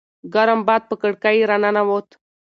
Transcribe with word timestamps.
ګرم 0.33 0.59
باد 0.67 0.83
په 0.89 0.95
کړکۍ 1.01 1.37
راننووت. 1.49 2.07